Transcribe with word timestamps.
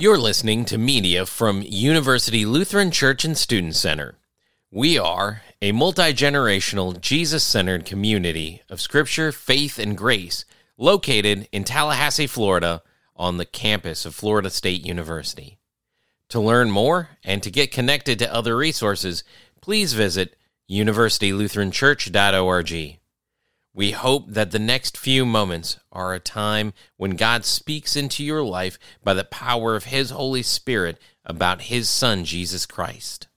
You're 0.00 0.16
listening 0.16 0.64
to 0.66 0.78
media 0.78 1.26
from 1.26 1.60
University 1.60 2.46
Lutheran 2.46 2.92
Church 2.92 3.24
and 3.24 3.36
Student 3.36 3.74
Center. 3.74 4.14
We 4.70 4.96
are 4.96 5.42
a 5.60 5.72
multi 5.72 6.12
generational, 6.12 7.00
Jesus 7.00 7.42
centered 7.42 7.84
community 7.84 8.62
of 8.70 8.80
scripture, 8.80 9.32
faith, 9.32 9.76
and 9.76 9.98
grace 9.98 10.44
located 10.76 11.48
in 11.50 11.64
Tallahassee, 11.64 12.28
Florida, 12.28 12.80
on 13.16 13.38
the 13.38 13.44
campus 13.44 14.06
of 14.06 14.14
Florida 14.14 14.50
State 14.50 14.86
University. 14.86 15.58
To 16.28 16.38
learn 16.38 16.70
more 16.70 17.08
and 17.24 17.42
to 17.42 17.50
get 17.50 17.72
connected 17.72 18.20
to 18.20 18.32
other 18.32 18.56
resources, 18.56 19.24
please 19.60 19.94
visit 19.94 20.36
universitylutheranchurch.org. 20.70 22.97
We 23.78 23.92
hope 23.92 24.24
that 24.30 24.50
the 24.50 24.58
next 24.58 24.98
few 24.98 25.24
moments 25.24 25.78
are 25.92 26.12
a 26.12 26.18
time 26.18 26.72
when 26.96 27.12
God 27.12 27.44
speaks 27.44 27.94
into 27.94 28.24
your 28.24 28.42
life 28.42 28.76
by 29.04 29.14
the 29.14 29.22
power 29.22 29.76
of 29.76 29.84
His 29.84 30.10
Holy 30.10 30.42
Spirit 30.42 31.00
about 31.24 31.60
His 31.60 31.88
Son, 31.88 32.24
Jesus 32.24 32.66
Christ. 32.66 33.28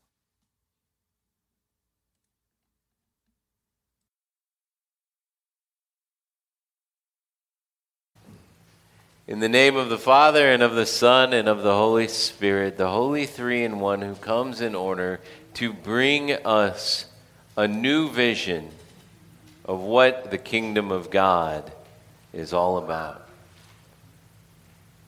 In 9.27 9.41
the 9.41 9.47
name 9.47 9.75
of 9.75 9.89
the 9.89 9.99
Father, 9.99 10.51
and 10.51 10.63
of 10.63 10.73
the 10.73 10.87
Son, 10.87 11.33
and 11.33 11.47
of 11.47 11.61
the 11.61 11.75
Holy 11.75 12.07
Spirit, 12.07 12.79
the 12.79 12.89
Holy 12.89 13.27
Three 13.27 13.63
in 13.63 13.79
One 13.79 14.01
who 14.01 14.15
comes 14.15 14.59
in 14.59 14.73
order 14.73 15.19
to 15.53 15.71
bring 15.71 16.31
us 16.31 17.05
a 17.55 17.67
new 17.67 18.09
vision 18.09 18.71
of 19.65 19.79
what 19.81 20.31
the 20.31 20.37
kingdom 20.37 20.91
of 20.91 21.09
God 21.09 21.71
is 22.33 22.53
all 22.53 22.77
about. 22.77 23.27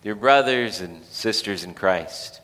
Dear 0.04 0.16
brothers 0.16 0.82
and 0.82 1.04
sisters 1.06 1.64
in 1.64 1.74
Christ, 1.74 2.42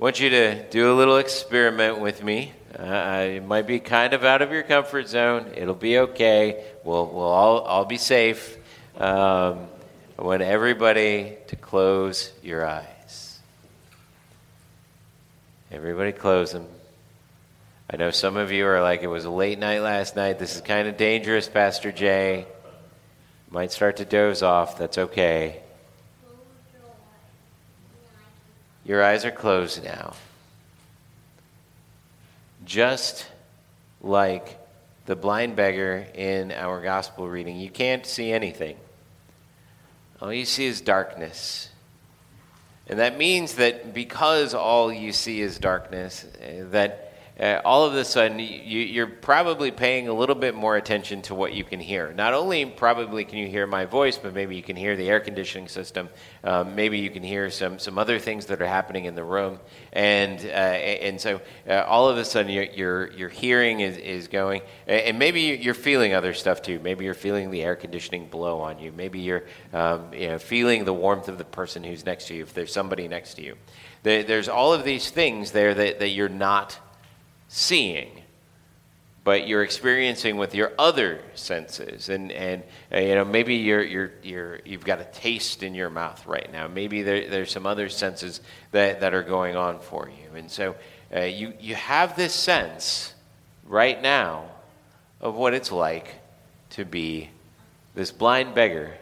I 0.00 0.02
want 0.02 0.18
you 0.18 0.30
to 0.30 0.68
do 0.70 0.92
a 0.92 0.94
little 0.94 1.18
experiment 1.18 2.00
with 2.00 2.24
me. 2.24 2.52
Uh, 2.76 3.26
it 3.28 3.44
might 3.44 3.66
be 3.66 3.78
kind 3.78 4.12
of 4.12 4.24
out 4.24 4.42
of 4.42 4.50
your 4.50 4.64
comfort 4.64 5.08
zone. 5.08 5.52
It'll 5.54 5.74
be 5.74 5.98
okay. 5.98 6.64
We'll, 6.82 7.06
we'll 7.06 7.22
all, 7.22 7.60
all 7.60 7.84
be 7.84 7.98
safe. 7.98 8.56
Um, 8.96 9.68
I 10.18 10.22
want 10.22 10.42
everybody 10.42 11.36
to 11.48 11.56
close 11.56 12.32
your 12.42 12.66
eyes. 12.66 13.38
Everybody 15.70 16.12
close 16.12 16.52
them. 16.52 16.66
I 17.90 17.96
know 17.96 18.10
some 18.10 18.36
of 18.36 18.50
you 18.52 18.66
are 18.66 18.82
like, 18.82 19.02
it 19.02 19.08
was 19.08 19.24
a 19.24 19.30
late 19.30 19.58
night 19.58 19.80
last 19.80 20.16
night. 20.16 20.38
This 20.38 20.54
is 20.56 20.62
kind 20.62 20.88
of 20.88 20.96
dangerous, 20.96 21.48
Pastor 21.48 21.92
Jay. 21.92 22.46
Might 23.50 23.70
start 23.70 23.98
to 23.98 24.04
doze 24.04 24.42
off. 24.42 24.78
That's 24.78 24.96
okay. 24.96 25.60
Your 28.84 29.02
eyes 29.02 29.24
are 29.24 29.30
closed 29.30 29.84
now. 29.84 30.14
Just 32.64 33.26
like 34.00 34.58
the 35.06 35.14
blind 35.14 35.56
beggar 35.56 36.06
in 36.14 36.50
our 36.52 36.80
gospel 36.80 37.28
reading, 37.28 37.58
you 37.58 37.70
can't 37.70 38.06
see 38.06 38.32
anything. 38.32 38.76
All 40.20 40.32
you 40.32 40.44
see 40.44 40.66
is 40.66 40.80
darkness. 40.80 41.68
And 42.88 42.98
that 42.98 43.18
means 43.18 43.56
that 43.56 43.92
because 43.92 44.54
all 44.54 44.92
you 44.92 45.12
see 45.12 45.40
is 45.40 45.58
darkness, 45.58 46.26
that 46.70 47.11
uh, 47.42 47.60
all 47.64 47.84
of 47.84 47.94
a 47.94 48.04
sudden 48.04 48.38
you, 48.38 49.02
are 49.02 49.06
probably 49.08 49.72
paying 49.72 50.06
a 50.06 50.12
little 50.12 50.36
bit 50.36 50.54
more 50.54 50.76
attention 50.76 51.20
to 51.22 51.34
what 51.34 51.52
you 51.52 51.64
can 51.64 51.80
hear. 51.80 52.12
Not 52.12 52.34
only 52.34 52.64
probably 52.64 53.24
can 53.24 53.38
you 53.38 53.48
hear 53.48 53.66
my 53.66 53.84
voice, 53.84 54.16
but 54.16 54.32
maybe 54.32 54.54
you 54.54 54.62
can 54.62 54.76
hear 54.76 54.96
the 54.96 55.08
air 55.10 55.18
conditioning 55.18 55.66
system. 55.66 56.08
Um, 56.44 56.76
maybe 56.76 56.98
you 56.98 57.10
can 57.10 57.24
hear 57.24 57.50
some, 57.50 57.80
some 57.80 57.98
other 57.98 58.20
things 58.20 58.46
that 58.46 58.62
are 58.62 58.66
happening 58.66 59.06
in 59.06 59.16
the 59.16 59.24
room. 59.24 59.58
And, 59.92 60.38
uh, 60.38 60.48
and 60.48 61.20
so 61.20 61.40
uh, 61.68 61.82
all 61.82 62.08
of 62.08 62.16
a 62.16 62.24
sudden 62.24 62.52
your, 62.52 62.64
your, 62.64 63.10
your 63.10 63.28
hearing 63.28 63.80
is, 63.80 63.96
is 63.96 64.28
going. 64.28 64.62
And 64.86 65.18
maybe 65.18 65.40
you're 65.40 65.74
feeling 65.74 66.14
other 66.14 66.34
stuff 66.34 66.62
too. 66.62 66.78
Maybe 66.78 67.04
you're 67.04 67.12
feeling 67.12 67.50
the 67.50 67.64
air 67.64 67.74
conditioning 67.74 68.28
blow 68.28 68.60
on 68.60 68.78
you. 68.78 68.92
Maybe 68.92 69.18
you're 69.18 69.42
um, 69.72 70.14
you 70.14 70.28
know, 70.28 70.38
feeling 70.38 70.84
the 70.84 70.94
warmth 70.94 71.28
of 71.28 71.38
the 71.38 71.44
person 71.44 71.82
who's 71.82 72.06
next 72.06 72.28
to 72.28 72.34
you, 72.36 72.44
if 72.44 72.54
there's 72.54 72.72
somebody 72.72 73.08
next 73.08 73.34
to 73.34 73.42
you. 73.42 73.56
There's 74.04 74.48
all 74.48 74.72
of 74.72 74.84
these 74.84 75.10
things 75.10 75.50
there 75.50 75.74
that, 75.74 75.98
that 75.98 76.08
you're 76.08 76.28
not 76.28 76.78
seeing, 77.52 78.22
but 79.24 79.46
you're 79.46 79.62
experiencing 79.62 80.38
with 80.38 80.54
your 80.54 80.72
other 80.78 81.20
senses. 81.34 82.08
And, 82.08 82.32
and 82.32 82.62
uh, 82.90 82.98
you 82.98 83.14
know, 83.14 83.26
maybe 83.26 83.56
you're, 83.56 83.82
you're, 83.82 84.12
you're, 84.22 84.60
you've 84.64 84.84
got 84.84 85.00
a 85.00 85.04
taste 85.04 85.62
in 85.62 85.74
your 85.74 85.90
mouth 85.90 86.26
right 86.26 86.50
now. 86.50 86.66
Maybe 86.66 87.02
there, 87.02 87.28
there's 87.28 87.52
some 87.52 87.66
other 87.66 87.90
senses 87.90 88.40
that, 88.70 89.00
that 89.00 89.12
are 89.12 89.22
going 89.22 89.54
on 89.54 89.80
for 89.80 90.08
you. 90.08 90.34
And 90.34 90.50
so 90.50 90.74
uh, 91.14 91.20
you, 91.20 91.52
you 91.60 91.74
have 91.74 92.16
this 92.16 92.32
sense 92.32 93.12
right 93.66 94.00
now 94.00 94.46
of 95.20 95.34
what 95.34 95.52
it's 95.52 95.70
like 95.70 96.14
to 96.70 96.86
be 96.86 97.28
this 97.94 98.10
blind 98.10 98.54
beggar, 98.54 98.94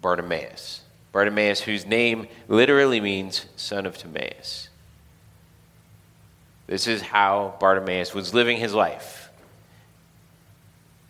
Bartimaeus. 0.00 0.80
Bartimaeus, 1.12 1.60
whose 1.60 1.84
name 1.84 2.26
literally 2.48 3.02
means 3.02 3.44
son 3.54 3.84
of 3.84 3.98
Timaeus. 3.98 4.70
This 6.72 6.86
is 6.86 7.02
how 7.02 7.54
Bartimaeus 7.60 8.14
was 8.14 8.32
living 8.32 8.56
his 8.56 8.72
life. 8.72 9.28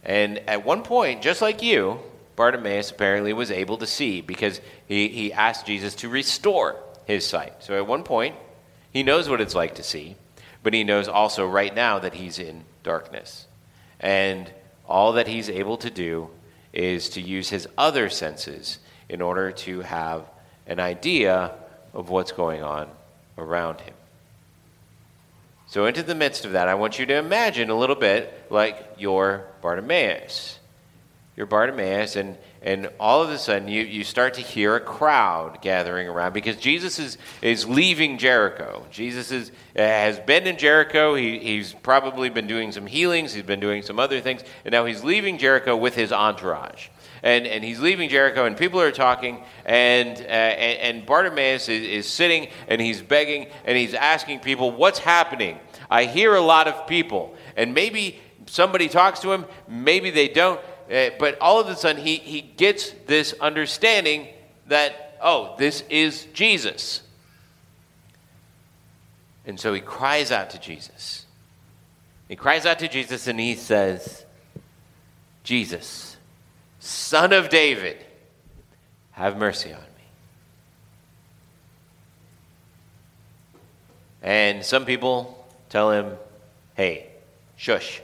And 0.02 0.38
at 0.48 0.64
one 0.64 0.82
point, 0.82 1.22
just 1.22 1.40
like 1.40 1.62
you, 1.62 2.00
Bartimaeus 2.34 2.90
apparently 2.90 3.32
was 3.32 3.52
able 3.52 3.78
to 3.78 3.86
see 3.86 4.22
because 4.22 4.60
he, 4.88 5.06
he 5.06 5.32
asked 5.32 5.64
Jesus 5.64 5.94
to 5.94 6.08
restore 6.08 6.74
his 7.04 7.24
sight. 7.24 7.62
So 7.62 7.76
at 7.76 7.86
one 7.86 8.02
point, 8.02 8.34
he 8.92 9.04
knows 9.04 9.28
what 9.28 9.40
it's 9.40 9.54
like 9.54 9.76
to 9.76 9.84
see, 9.84 10.16
but 10.64 10.74
he 10.74 10.82
knows 10.82 11.06
also 11.06 11.46
right 11.46 11.72
now 11.72 12.00
that 12.00 12.14
he's 12.14 12.40
in 12.40 12.64
darkness. 12.82 13.46
And 14.00 14.52
all 14.88 15.12
that 15.12 15.28
he's 15.28 15.48
able 15.48 15.76
to 15.76 15.90
do 15.90 16.28
is 16.72 17.08
to 17.10 17.20
use 17.20 17.50
his 17.50 17.68
other 17.78 18.10
senses 18.10 18.80
in 19.08 19.22
order 19.22 19.52
to 19.52 19.82
have 19.82 20.28
an 20.66 20.80
idea 20.80 21.52
of 21.94 22.10
what's 22.10 22.32
going 22.32 22.64
on 22.64 22.88
around 23.38 23.80
him. 23.82 23.94
So, 25.72 25.86
into 25.86 26.02
the 26.02 26.14
midst 26.14 26.44
of 26.44 26.52
that, 26.52 26.68
I 26.68 26.74
want 26.74 26.98
you 26.98 27.06
to 27.06 27.16
imagine 27.16 27.70
a 27.70 27.74
little 27.74 27.96
bit 27.96 28.48
like 28.50 28.96
your 28.98 29.46
Bartimaeus. 29.62 30.58
You're 31.34 31.46
Bartimaeus, 31.46 32.14
and, 32.14 32.36
and 32.60 32.90
all 33.00 33.22
of 33.22 33.30
a 33.30 33.38
sudden 33.38 33.68
you, 33.68 33.80
you 33.82 34.04
start 34.04 34.34
to 34.34 34.42
hear 34.42 34.76
a 34.76 34.80
crowd 34.80 35.62
gathering 35.62 36.08
around 36.08 36.34
because 36.34 36.56
Jesus 36.56 36.98
is, 36.98 37.16
is 37.40 37.66
leaving 37.66 38.18
Jericho. 38.18 38.84
Jesus 38.90 39.30
is, 39.30 39.48
uh, 39.74 39.80
has 39.80 40.18
been 40.18 40.46
in 40.46 40.58
Jericho. 40.58 41.14
He, 41.14 41.38
he's 41.38 41.72
probably 41.72 42.28
been 42.28 42.46
doing 42.46 42.70
some 42.70 42.86
healings, 42.86 43.32
he's 43.32 43.42
been 43.42 43.60
doing 43.60 43.80
some 43.80 43.98
other 43.98 44.20
things, 44.20 44.42
and 44.66 44.72
now 44.72 44.84
he's 44.84 45.02
leaving 45.02 45.38
Jericho 45.38 45.74
with 45.74 45.94
his 45.94 46.12
entourage 46.12 46.88
and, 47.22 47.46
and 47.46 47.62
he's 47.62 47.78
leaving 47.78 48.08
Jericho, 48.08 48.46
and 48.46 48.56
people 48.56 48.80
are 48.80 48.90
talking, 48.90 49.44
and, 49.64 50.18
uh, 50.18 50.22
and, 50.22 50.96
and, 50.96 51.06
Bartimaeus 51.06 51.68
is, 51.68 51.86
is 51.86 52.06
sitting, 52.06 52.48
and 52.66 52.80
he's 52.80 53.00
begging, 53.00 53.46
and 53.64 53.78
he's 53.78 53.94
asking 53.94 54.40
people, 54.40 54.72
What's 54.72 54.98
happening? 54.98 55.58
I 55.88 56.04
hear 56.04 56.34
a 56.34 56.40
lot 56.40 56.66
of 56.66 56.86
people, 56.86 57.36
and 57.56 57.74
maybe 57.74 58.18
somebody 58.46 58.88
talks 58.88 59.20
to 59.20 59.32
him, 59.32 59.44
maybe 59.68 60.10
they 60.10 60.28
don't, 60.28 60.60
uh, 60.92 61.10
but 61.18 61.38
all 61.40 61.60
of 61.60 61.68
a 61.68 61.76
sudden 61.76 62.02
he, 62.02 62.16
he 62.16 62.40
gets 62.40 62.90
this 63.06 63.34
understanding 63.40 64.28
that, 64.66 65.16
oh, 65.22 65.54
this 65.58 65.84
is 65.88 66.26
Jesus. 66.32 67.02
And 69.46 69.58
so 69.58 69.72
he 69.72 69.80
cries 69.80 70.30
out 70.30 70.50
to 70.50 70.58
Jesus. 70.58 71.26
He 72.28 72.36
cries 72.36 72.66
out 72.66 72.78
to 72.80 72.88
Jesus 72.88 73.26
and 73.26 73.38
he 73.38 73.54
says, 73.54 74.24
Jesus 75.44 76.16
Son 76.84 77.32
of 77.32 77.48
David, 77.48 77.96
have 79.12 79.36
mercy 79.36 79.72
on 79.72 79.78
me. 79.78 80.04
And 84.20 84.64
some 84.64 84.84
people 84.84 85.46
tell 85.68 85.92
him, 85.92 86.16
hey, 86.74 87.06
shush. 87.54 88.02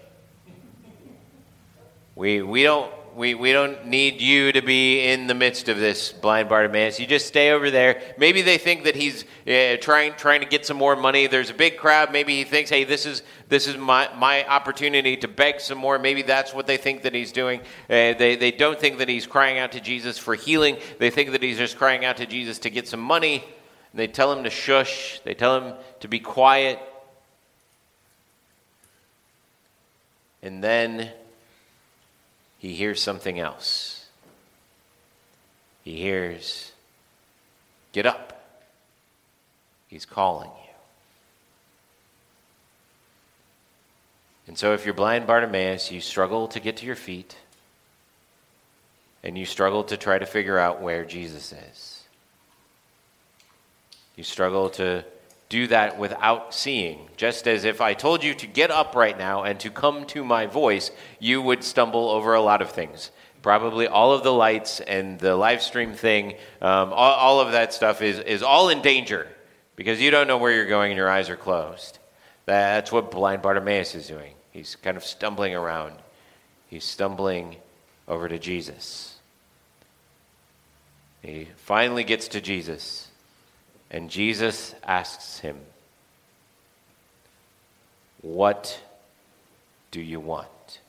We, 2.14 2.40
we 2.40 2.62
don't 2.62 2.92
we, 3.14 3.34
we 3.34 3.52
don't 3.52 3.86
need 3.86 4.20
you 4.20 4.52
to 4.52 4.62
be 4.62 5.04
in 5.06 5.26
the 5.26 5.34
midst 5.34 5.68
of 5.68 5.78
this 5.78 6.12
blind 6.12 6.48
Bartimaeus. 6.48 7.00
You 7.00 7.06
just 7.06 7.26
stay 7.26 7.50
over 7.50 7.70
there. 7.70 8.02
Maybe 8.16 8.42
they 8.42 8.58
think 8.58 8.84
that 8.84 8.94
he's 8.94 9.24
uh, 9.46 9.76
trying 9.80 10.14
trying 10.14 10.40
to 10.40 10.46
get 10.46 10.64
some 10.66 10.76
more 10.76 10.96
money. 10.96 11.26
There's 11.26 11.50
a 11.50 11.54
big 11.54 11.76
crowd. 11.76 12.12
Maybe 12.12 12.36
he 12.36 12.44
thinks, 12.44 12.70
hey, 12.70 12.84
this 12.84 13.06
is 13.06 13.22
this 13.48 13.66
is 13.66 13.76
my, 13.76 14.08
my 14.16 14.46
opportunity 14.46 15.16
to 15.18 15.28
beg 15.28 15.60
some 15.60 15.78
more. 15.78 15.98
Maybe 15.98 16.22
that's 16.22 16.52
what 16.52 16.66
they 16.66 16.76
think 16.76 17.02
that 17.02 17.14
he's 17.14 17.32
doing. 17.32 17.60
Uh, 17.60 18.12
they, 18.14 18.36
they 18.36 18.50
don't 18.50 18.78
think 18.78 18.98
that 18.98 19.08
he's 19.08 19.26
crying 19.26 19.58
out 19.58 19.72
to 19.72 19.80
Jesus 19.80 20.18
for 20.18 20.34
healing. 20.34 20.76
They 20.98 21.10
think 21.10 21.32
that 21.32 21.42
he's 21.42 21.58
just 21.58 21.78
crying 21.78 22.04
out 22.04 22.18
to 22.18 22.26
Jesus 22.26 22.58
to 22.60 22.70
get 22.70 22.86
some 22.86 23.00
money. 23.00 23.44
And 23.92 23.98
they 23.98 24.06
tell 24.06 24.32
him 24.32 24.44
to 24.44 24.50
shush. 24.50 25.20
They 25.24 25.34
tell 25.34 25.60
him 25.60 25.74
to 26.00 26.08
be 26.08 26.20
quiet. 26.20 26.78
And 30.42 30.62
then 30.62 31.10
he 32.58 32.74
hears 32.74 33.00
something 33.00 33.38
else. 33.38 34.06
He 35.84 35.96
hears, 35.96 36.72
Get 37.92 38.04
up. 38.04 38.34
He's 39.88 40.04
calling 40.04 40.50
you. 40.50 40.74
And 44.46 44.58
so, 44.58 44.74
if 44.74 44.84
you're 44.84 44.94
blind 44.94 45.26
Bartimaeus, 45.26 45.90
you 45.90 46.00
struggle 46.00 46.48
to 46.48 46.60
get 46.60 46.78
to 46.78 46.86
your 46.86 46.96
feet 46.96 47.36
and 49.22 49.36
you 49.36 49.44
struggle 49.44 49.84
to 49.84 49.96
try 49.96 50.18
to 50.18 50.26
figure 50.26 50.58
out 50.58 50.80
where 50.80 51.04
Jesus 51.04 51.52
is. 51.52 52.04
You 54.16 54.24
struggle 54.24 54.70
to 54.70 55.04
do 55.48 55.66
that 55.68 55.98
without 55.98 56.54
seeing. 56.54 57.08
Just 57.16 57.48
as 57.48 57.64
if 57.64 57.80
I 57.80 57.94
told 57.94 58.22
you 58.22 58.34
to 58.34 58.46
get 58.46 58.70
up 58.70 58.94
right 58.94 59.16
now 59.16 59.44
and 59.44 59.58
to 59.60 59.70
come 59.70 60.04
to 60.06 60.24
my 60.24 60.46
voice, 60.46 60.90
you 61.18 61.40
would 61.40 61.64
stumble 61.64 62.10
over 62.10 62.34
a 62.34 62.40
lot 62.40 62.62
of 62.62 62.70
things. 62.70 63.10
Probably 63.42 63.86
all 63.86 64.12
of 64.12 64.24
the 64.24 64.32
lights 64.32 64.80
and 64.80 65.18
the 65.18 65.36
live 65.36 65.62
stream 65.62 65.94
thing, 65.94 66.34
um, 66.60 66.92
all, 66.92 67.12
all 67.12 67.40
of 67.40 67.52
that 67.52 67.72
stuff 67.72 68.02
is, 68.02 68.18
is 68.18 68.42
all 68.42 68.68
in 68.68 68.82
danger 68.82 69.26
because 69.76 70.00
you 70.00 70.10
don't 70.10 70.26
know 70.26 70.38
where 70.38 70.52
you're 70.52 70.66
going 70.66 70.90
and 70.90 70.98
your 70.98 71.08
eyes 71.08 71.30
are 71.30 71.36
closed. 71.36 71.98
That's 72.46 72.90
what 72.90 73.10
blind 73.10 73.42
Bartimaeus 73.42 73.94
is 73.94 74.08
doing. 74.08 74.34
He's 74.50 74.76
kind 74.76 74.96
of 74.96 75.04
stumbling 75.04 75.54
around. 75.54 75.94
He's 76.66 76.84
stumbling 76.84 77.56
over 78.08 78.28
to 78.28 78.38
Jesus. 78.38 79.18
He 81.22 81.48
finally 81.56 82.04
gets 82.04 82.28
to 82.28 82.40
Jesus, 82.40 83.07
and 83.90 84.10
Jesus 84.10 84.74
asks 84.84 85.38
him, 85.38 85.56
What 88.20 88.80
do 89.90 90.00
you 90.00 90.20
want? 90.20 90.80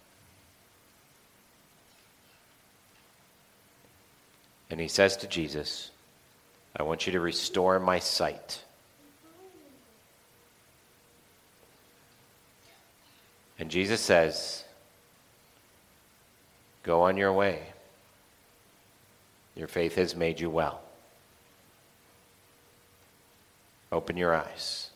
And 4.70 4.80
he 4.80 4.88
says 4.88 5.18
to 5.18 5.28
Jesus, 5.28 5.92
I 6.76 6.84
want 6.84 7.08
you 7.08 7.14
to 7.14 7.20
restore 7.20 7.80
my 7.80 8.00
sight. 8.00 8.64
And 13.58 13.70
Jesus 13.70 14.00
says, 14.00 14.64
Go 16.84 17.02
on 17.02 17.18
your 17.18 17.34
way. 17.34 17.62
Your 19.56 19.68
faith 19.68 19.96
has 19.96 20.16
made 20.16 20.40
you 20.40 20.50
well. 20.50 20.82
Open 23.92 24.18
your 24.18 24.36
eyes. 24.36 24.90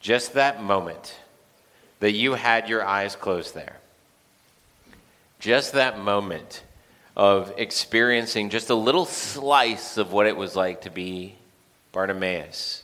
Just 0.00 0.34
that 0.34 0.62
moment 0.62 1.16
that 2.00 2.12
you 2.12 2.34
had 2.34 2.68
your 2.68 2.84
eyes 2.84 3.16
closed 3.16 3.54
there, 3.54 3.78
just 5.38 5.72
that 5.72 5.98
moment 5.98 6.62
of 7.16 7.52
experiencing 7.56 8.50
just 8.50 8.70
a 8.70 8.74
little 8.74 9.04
slice 9.04 9.96
of 9.96 10.12
what 10.12 10.26
it 10.26 10.36
was 10.36 10.56
like 10.56 10.82
to 10.82 10.90
be 10.90 11.34
Bartimaeus 11.92 12.82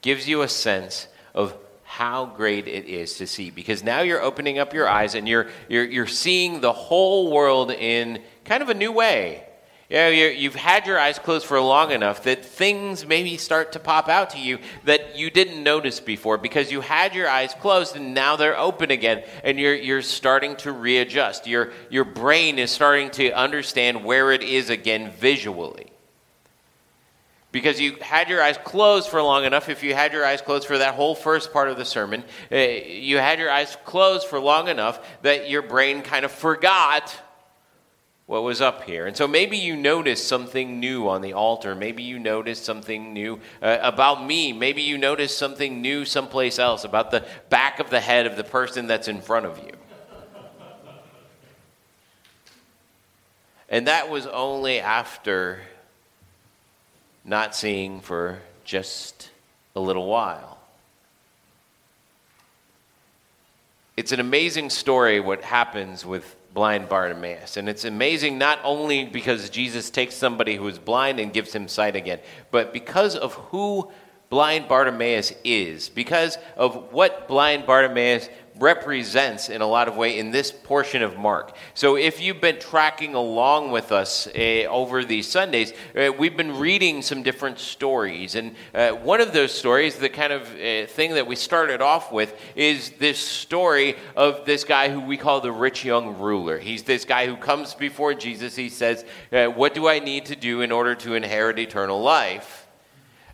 gives 0.00 0.28
you 0.28 0.42
a 0.42 0.48
sense 0.48 1.06
of 1.32 1.56
how 1.84 2.26
great 2.26 2.66
it 2.66 2.86
is 2.86 3.18
to 3.18 3.26
see 3.26 3.50
because 3.50 3.82
now 3.82 4.00
you're 4.00 4.20
opening 4.20 4.58
up 4.58 4.74
your 4.74 4.88
eyes 4.88 5.14
and 5.14 5.28
you're, 5.28 5.48
you're, 5.68 5.84
you're 5.84 6.06
seeing 6.06 6.60
the 6.60 6.72
whole 6.72 7.30
world 7.30 7.70
in 7.70 8.20
kind 8.44 8.62
of 8.62 8.68
a 8.68 8.74
new 8.74 8.90
way. 8.90 9.44
You 9.88 9.96
know, 9.96 10.08
you've 10.08 10.54
had 10.54 10.86
your 10.86 10.98
eyes 10.98 11.18
closed 11.18 11.44
for 11.44 11.60
long 11.60 11.90
enough 11.90 12.22
that 12.22 12.44
things 12.44 13.06
maybe 13.06 13.36
start 13.36 13.72
to 13.72 13.78
pop 13.78 14.08
out 14.08 14.30
to 14.30 14.38
you 14.38 14.58
that 14.84 15.16
you 15.16 15.30
didn't 15.30 15.62
notice 15.62 16.00
before 16.00 16.38
because 16.38 16.72
you 16.72 16.80
had 16.80 17.14
your 17.14 17.28
eyes 17.28 17.52
closed 17.54 17.94
and 17.94 18.14
now 18.14 18.36
they're 18.36 18.58
open 18.58 18.90
again 18.90 19.22
and 19.44 19.58
you're, 19.58 19.74
you're 19.74 20.00
starting 20.00 20.56
to 20.56 20.72
readjust. 20.72 21.46
Your, 21.46 21.72
your 21.90 22.04
brain 22.04 22.58
is 22.58 22.70
starting 22.70 23.10
to 23.12 23.32
understand 23.32 24.02
where 24.02 24.32
it 24.32 24.42
is 24.42 24.70
again 24.70 25.10
visually 25.10 25.92
because 27.52 27.78
you 27.78 27.96
had 28.00 28.30
your 28.30 28.42
eyes 28.42 28.58
closed 28.64 29.08
for 29.08 29.22
long 29.22 29.44
enough. 29.44 29.68
If 29.68 29.82
you 29.82 29.94
had 29.94 30.12
your 30.12 30.24
eyes 30.24 30.40
closed 30.40 30.66
for 30.66 30.78
that 30.78 30.94
whole 30.94 31.14
first 31.14 31.52
part 31.52 31.68
of 31.68 31.76
the 31.76 31.84
sermon, 31.84 32.24
uh, 32.50 32.56
you 32.56 33.18
had 33.18 33.38
your 33.38 33.50
eyes 33.50 33.76
closed 33.84 34.26
for 34.26 34.40
long 34.40 34.68
enough 34.68 35.06
that 35.20 35.50
your 35.50 35.60
brain 35.62 36.00
kind 36.00 36.24
of 36.24 36.32
forgot 36.32 37.14
what 38.32 38.44
was 38.44 38.62
up 38.62 38.84
here. 38.84 39.06
And 39.06 39.14
so 39.14 39.28
maybe 39.28 39.58
you 39.58 39.76
noticed 39.76 40.26
something 40.26 40.80
new 40.80 41.06
on 41.06 41.20
the 41.20 41.34
altar. 41.34 41.74
Maybe 41.74 42.02
you 42.02 42.18
noticed 42.18 42.64
something 42.64 43.12
new 43.12 43.38
uh, 43.60 43.76
about 43.82 44.24
me. 44.26 44.54
Maybe 44.54 44.80
you 44.80 44.96
noticed 44.96 45.36
something 45.36 45.82
new 45.82 46.06
someplace 46.06 46.58
else 46.58 46.84
about 46.84 47.10
the 47.10 47.26
back 47.50 47.78
of 47.78 47.90
the 47.90 48.00
head 48.00 48.24
of 48.24 48.36
the 48.36 48.42
person 48.42 48.86
that's 48.86 49.06
in 49.06 49.20
front 49.20 49.44
of 49.44 49.58
you. 49.58 49.72
And 53.68 53.86
that 53.86 54.08
was 54.08 54.26
only 54.26 54.80
after 54.80 55.60
not 57.26 57.54
seeing 57.54 58.00
for 58.00 58.40
just 58.64 59.28
a 59.76 59.80
little 59.80 60.06
while. 60.06 60.56
It's 63.94 64.10
an 64.10 64.20
amazing 64.20 64.70
story 64.70 65.20
what 65.20 65.42
happens 65.42 66.06
with 66.06 66.34
blind 66.54 66.88
Bartimaeus. 66.88 67.56
And 67.56 67.68
it's 67.68 67.84
amazing 67.84 68.38
not 68.38 68.58
only 68.62 69.04
because 69.04 69.48
Jesus 69.50 69.90
takes 69.90 70.14
somebody 70.14 70.56
who 70.56 70.68
is 70.68 70.78
blind 70.78 71.18
and 71.18 71.32
gives 71.32 71.54
him 71.54 71.68
sight 71.68 71.96
again, 71.96 72.20
but 72.50 72.72
because 72.72 73.16
of 73.16 73.34
who 73.34 73.90
blind 74.32 74.66
Bartimaeus 74.66 75.34
is, 75.44 75.90
because 75.90 76.38
of 76.56 76.90
what 76.90 77.28
blind 77.28 77.66
Bartimaeus 77.66 78.30
represents 78.58 79.50
in 79.50 79.60
a 79.60 79.66
lot 79.66 79.88
of 79.88 79.96
way 79.98 80.18
in 80.18 80.30
this 80.30 80.50
portion 80.50 81.02
of 81.02 81.18
Mark. 81.18 81.54
So 81.74 81.98
if 81.98 82.18
you've 82.18 82.40
been 82.40 82.58
tracking 82.58 83.14
along 83.14 83.72
with 83.72 83.92
us 83.92 84.26
uh, 84.28 84.64
over 84.70 85.04
these 85.04 85.28
Sundays, 85.28 85.74
uh, 85.94 86.10
we've 86.18 86.34
been 86.34 86.58
reading 86.58 87.02
some 87.02 87.22
different 87.22 87.58
stories. 87.58 88.34
And 88.34 88.54
uh, 88.72 88.92
one 88.92 89.20
of 89.20 89.34
those 89.34 89.52
stories, 89.52 89.96
the 89.96 90.08
kind 90.08 90.32
of 90.32 90.48
thing 90.88 91.12
that 91.12 91.26
we 91.26 91.36
started 91.36 91.82
off 91.82 92.10
with, 92.10 92.34
is 92.56 92.88
this 92.92 93.18
story 93.18 93.96
of 94.16 94.46
this 94.46 94.64
guy 94.64 94.88
who 94.88 95.00
we 95.00 95.18
call 95.18 95.42
the 95.42 95.52
rich 95.52 95.84
young 95.84 96.18
ruler. 96.18 96.58
He's 96.58 96.84
this 96.84 97.04
guy 97.04 97.26
who 97.26 97.36
comes 97.36 97.74
before 97.74 98.14
Jesus. 98.14 98.56
He 98.56 98.70
says, 98.70 99.04
What 99.28 99.74
do 99.74 99.88
I 99.88 99.98
need 99.98 100.24
to 100.26 100.36
do 100.36 100.62
in 100.62 100.72
order 100.72 100.94
to 100.94 101.12
inherit 101.12 101.58
eternal 101.58 102.00
life? 102.00 102.61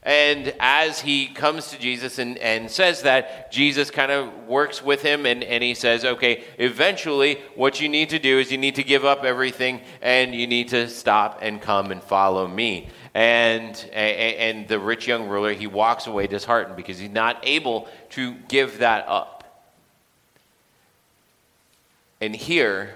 And 0.08 0.54
as 0.58 1.00
he 1.00 1.26
comes 1.26 1.68
to 1.68 1.78
Jesus 1.78 2.18
and, 2.18 2.38
and 2.38 2.70
says 2.70 3.02
that, 3.02 3.52
Jesus 3.52 3.90
kind 3.90 4.10
of 4.10 4.46
works 4.46 4.82
with 4.82 5.02
him 5.02 5.26
and, 5.26 5.44
and 5.44 5.62
he 5.62 5.74
says, 5.74 6.02
okay, 6.02 6.44
eventually 6.56 7.38
what 7.56 7.78
you 7.78 7.90
need 7.90 8.08
to 8.08 8.18
do 8.18 8.38
is 8.38 8.50
you 8.50 8.56
need 8.56 8.76
to 8.76 8.82
give 8.82 9.04
up 9.04 9.22
everything 9.22 9.82
and 10.00 10.34
you 10.34 10.46
need 10.46 10.68
to 10.68 10.88
stop 10.88 11.40
and 11.42 11.60
come 11.60 11.90
and 11.90 12.02
follow 12.02 12.48
me. 12.48 12.88
And, 13.12 13.76
and 13.92 14.66
the 14.66 14.78
rich 14.78 15.06
young 15.06 15.28
ruler, 15.28 15.52
he 15.52 15.66
walks 15.66 16.06
away 16.06 16.26
disheartened 16.26 16.76
because 16.76 16.98
he's 16.98 17.10
not 17.10 17.40
able 17.42 17.86
to 18.12 18.32
give 18.48 18.78
that 18.78 19.06
up. 19.08 19.68
And 22.22 22.34
here 22.34 22.94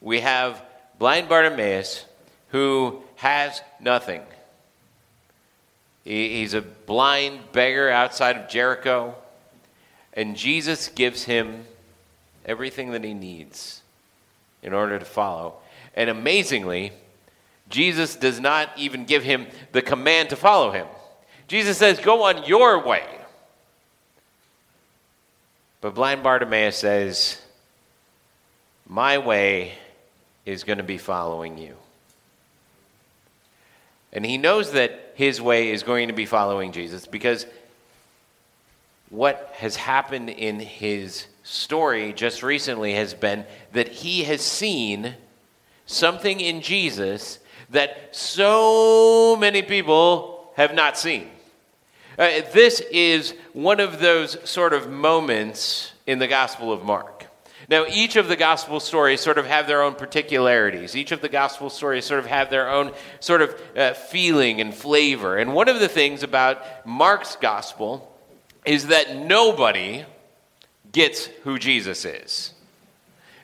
we 0.00 0.20
have 0.20 0.62
blind 1.00 1.28
Bartimaeus 1.28 2.04
who 2.50 3.02
has 3.16 3.60
nothing. 3.80 4.22
He's 6.08 6.54
a 6.54 6.62
blind 6.62 7.52
beggar 7.52 7.90
outside 7.90 8.38
of 8.38 8.48
Jericho, 8.48 9.14
and 10.14 10.38
Jesus 10.38 10.88
gives 10.88 11.24
him 11.24 11.66
everything 12.46 12.92
that 12.92 13.04
he 13.04 13.12
needs 13.12 13.82
in 14.62 14.72
order 14.72 14.98
to 14.98 15.04
follow. 15.04 15.56
And 15.94 16.08
amazingly, 16.08 16.92
Jesus 17.68 18.16
does 18.16 18.40
not 18.40 18.70
even 18.78 19.04
give 19.04 19.22
him 19.22 19.48
the 19.72 19.82
command 19.82 20.30
to 20.30 20.36
follow 20.36 20.70
him. 20.70 20.86
Jesus 21.46 21.76
says, 21.76 21.98
Go 21.98 22.22
on 22.22 22.44
your 22.44 22.82
way. 22.82 23.04
But 25.82 25.94
blind 25.94 26.22
Bartimaeus 26.22 26.78
says, 26.78 27.38
My 28.86 29.18
way 29.18 29.74
is 30.46 30.64
going 30.64 30.78
to 30.78 30.84
be 30.84 30.96
following 30.96 31.58
you. 31.58 31.74
And 34.10 34.24
he 34.24 34.38
knows 34.38 34.72
that 34.72 35.07
his 35.18 35.42
way 35.42 35.70
is 35.70 35.82
going 35.82 36.06
to 36.06 36.14
be 36.14 36.26
following 36.26 36.70
Jesus 36.70 37.04
because 37.04 37.44
what 39.10 39.52
has 39.56 39.74
happened 39.74 40.30
in 40.30 40.60
his 40.60 41.26
story 41.42 42.12
just 42.12 42.44
recently 42.44 42.92
has 42.92 43.14
been 43.14 43.44
that 43.72 43.88
he 43.88 44.22
has 44.22 44.40
seen 44.40 45.16
something 45.86 46.38
in 46.38 46.60
Jesus 46.60 47.40
that 47.70 48.14
so 48.14 49.34
many 49.34 49.60
people 49.60 50.52
have 50.54 50.72
not 50.72 50.96
seen. 50.96 51.28
Uh, 52.16 52.42
this 52.54 52.78
is 52.92 53.34
one 53.54 53.80
of 53.80 53.98
those 53.98 54.38
sort 54.48 54.72
of 54.72 54.88
moments 54.88 55.94
in 56.06 56.20
the 56.20 56.28
Gospel 56.28 56.72
of 56.72 56.84
Mark 56.84 57.26
now, 57.68 57.84
each 57.86 58.16
of 58.16 58.28
the 58.28 58.36
gospel 58.36 58.80
stories 58.80 59.20
sort 59.20 59.36
of 59.36 59.44
have 59.44 59.66
their 59.66 59.82
own 59.82 59.94
particularities. 59.94 60.96
Each 60.96 61.12
of 61.12 61.20
the 61.20 61.28
gospel 61.28 61.68
stories 61.68 62.06
sort 62.06 62.18
of 62.18 62.24
have 62.24 62.48
their 62.48 62.70
own 62.70 62.92
sort 63.20 63.42
of 63.42 63.60
uh, 63.76 63.92
feeling 63.92 64.62
and 64.62 64.74
flavor. 64.74 65.36
And 65.36 65.52
one 65.52 65.68
of 65.68 65.78
the 65.78 65.88
things 65.88 66.22
about 66.22 66.62
Mark's 66.86 67.36
gospel 67.36 68.10
is 68.64 68.86
that 68.86 69.16
nobody 69.16 70.06
gets 70.92 71.26
who 71.44 71.58
Jesus 71.58 72.06
is. 72.06 72.54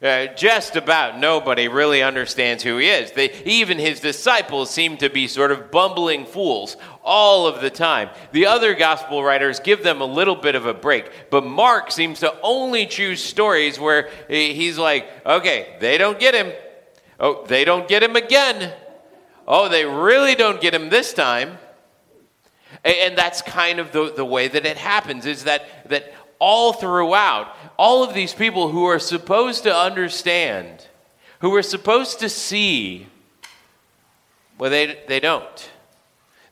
Uh, 0.04 0.26
just 0.34 0.76
about 0.76 1.18
nobody 1.18 1.66
really 1.66 2.02
understands 2.02 2.62
who 2.62 2.76
he 2.76 2.88
is. 2.88 3.12
They, 3.12 3.32
even 3.46 3.78
his 3.78 4.00
disciples 4.00 4.68
seem 4.68 4.98
to 4.98 5.08
be 5.08 5.26
sort 5.26 5.50
of 5.50 5.70
bumbling 5.70 6.26
fools 6.26 6.76
all 7.02 7.46
of 7.46 7.62
the 7.62 7.70
time. 7.70 8.10
The 8.32 8.44
other 8.44 8.74
gospel 8.74 9.24
writers 9.24 9.60
give 9.60 9.82
them 9.82 10.02
a 10.02 10.04
little 10.04 10.36
bit 10.36 10.56
of 10.56 10.66
a 10.66 10.74
break, 10.74 11.10
but 11.30 11.46
Mark 11.46 11.90
seems 11.90 12.20
to 12.20 12.38
only 12.42 12.84
choose 12.84 13.24
stories 13.24 13.80
where 13.80 14.10
he's 14.28 14.76
like, 14.76 15.08
okay, 15.24 15.78
they 15.80 15.96
don't 15.96 16.20
get 16.20 16.34
him. 16.34 16.52
Oh, 17.18 17.46
they 17.46 17.64
don't 17.64 17.88
get 17.88 18.02
him 18.02 18.14
again. 18.14 18.74
Oh, 19.48 19.70
they 19.70 19.86
really 19.86 20.34
don't 20.34 20.60
get 20.60 20.74
him 20.74 20.90
this 20.90 21.14
time. 21.14 21.56
And 22.84 23.16
that's 23.16 23.40
kind 23.40 23.78
of 23.78 23.90
the, 23.90 24.12
the 24.14 24.24
way 24.26 24.48
that 24.48 24.66
it 24.66 24.76
happens 24.76 25.24
is 25.24 25.44
that, 25.44 25.88
that 25.88 26.12
all 26.38 26.74
throughout, 26.74 27.56
all 27.76 28.04
of 28.04 28.14
these 28.14 28.34
people 28.34 28.68
who 28.70 28.84
are 28.84 28.98
supposed 28.98 29.62
to 29.64 29.74
understand, 29.74 30.86
who 31.40 31.54
are 31.54 31.62
supposed 31.62 32.20
to 32.20 32.28
see, 32.28 33.06
well, 34.58 34.70
they, 34.70 34.98
they 35.08 35.20
don't. 35.20 35.70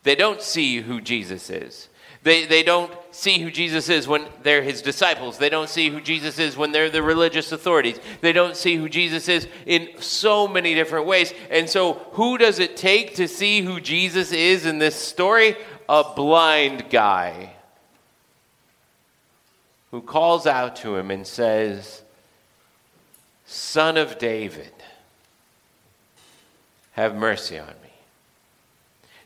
They 0.02 0.14
don't 0.14 0.42
see 0.42 0.80
who 0.80 1.00
Jesus 1.00 1.48
is. 1.50 1.88
They, 2.24 2.46
they 2.46 2.62
don't 2.62 2.92
see 3.10 3.40
who 3.40 3.50
Jesus 3.50 3.88
is 3.88 4.06
when 4.06 4.26
they're 4.42 4.62
his 4.62 4.80
disciples. 4.80 5.38
They 5.38 5.48
don't 5.48 5.68
see 5.68 5.90
who 5.90 6.00
Jesus 6.00 6.38
is 6.38 6.56
when 6.56 6.70
they're 6.70 6.90
the 6.90 7.02
religious 7.02 7.50
authorities. 7.50 7.98
They 8.20 8.32
don't 8.32 8.56
see 8.56 8.76
who 8.76 8.88
Jesus 8.88 9.28
is 9.28 9.48
in 9.66 9.88
so 9.98 10.46
many 10.46 10.74
different 10.74 11.06
ways. 11.06 11.34
And 11.50 11.68
so, 11.68 11.94
who 12.12 12.38
does 12.38 12.60
it 12.60 12.76
take 12.76 13.16
to 13.16 13.26
see 13.26 13.62
who 13.62 13.80
Jesus 13.80 14.32
is 14.32 14.66
in 14.66 14.78
this 14.78 14.94
story? 14.94 15.56
A 15.88 16.04
blind 16.14 16.90
guy 16.90 17.54
who 19.92 20.00
calls 20.00 20.46
out 20.46 20.74
to 20.76 20.96
him 20.96 21.10
and 21.10 21.24
says, 21.24 22.02
Son 23.46 23.96
of 23.96 24.18
David, 24.18 24.72
have 26.92 27.14
mercy 27.14 27.58
on 27.58 27.68
me. 27.68 27.92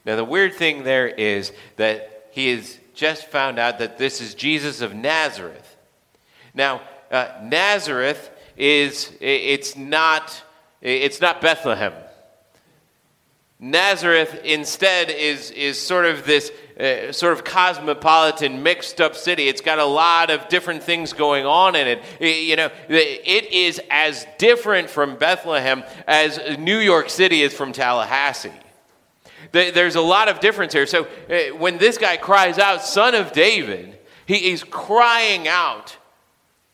Now, 0.05 0.17
the 0.17 0.25
weird 0.25 0.55
thing 0.55 0.83
there 0.83 1.07
is 1.09 1.53
that 1.77 2.29
he 2.33 2.49
has 2.49 2.79
just 2.95 3.29
found 3.29 3.59
out 3.59 3.79
that 3.79 3.97
this 3.97 4.21
is 4.21 4.35
Jesus 4.35 4.81
of 4.81 4.95
Nazareth. 4.95 5.77
Now, 6.53 6.83
uh, 7.11 7.29
Nazareth 7.43 8.31
is, 8.57 9.13
it's 9.21 9.77
not, 9.77 10.43
it's 10.83 11.21
not 11.21 11.41
Bethlehem. 11.41 11.93
Nazareth 13.61 14.41
instead 14.45 15.11
is, 15.11 15.51
is 15.53 15.81
sort 15.81 16.07
of 16.07 16.27
this 16.27 16.51
uh, 16.79 17.11
sort 17.13 17.33
of 17.33 17.43
cosmopolitan, 17.43 18.63
mixed 18.63 19.01
up 19.01 19.17
city. 19.17 19.49
It's 19.49 19.61
got 19.61 19.79
a 19.79 19.85
lot 19.85 20.31
of 20.31 20.49
different 20.49 20.83
things 20.83 21.13
going 21.13 21.47
on 21.47 21.75
in 21.75 21.87
it. 21.87 22.03
it. 22.21 22.45
You 22.45 22.57
know, 22.57 22.71
it 22.89 23.53
is 23.53 23.81
as 23.91 24.27
different 24.39 24.91
from 24.91 25.17
Bethlehem 25.17 25.85
as 26.07 26.39
New 26.59 26.79
York 26.79 27.09
City 27.09 27.43
is 27.43 27.55
from 27.55 27.73
Tallahassee. 27.73 28.53
There's 29.53 29.95
a 29.95 30.03
lot 30.03 30.29
of 30.29 30.41
difference 30.41 30.73
here. 30.73 30.87
So 30.87 31.05
uh, 31.05 31.57
when 31.57 31.79
this 31.79 31.97
guy 31.99 32.17
cries 32.17 32.59
out, 32.59 32.83
Son 32.83 33.15
of 33.15 33.33
David, 33.33 33.99
he 34.27 34.51
is 34.51 34.63
crying 34.65 35.49
out 35.49 35.97